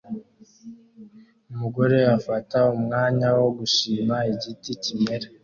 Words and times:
Umugore 1.51 1.97
afata 2.17 2.59
umwanya 2.75 3.27
wo 3.39 3.47
gushima 3.59 4.15
igiti 4.33 4.71
kimera 4.83 5.27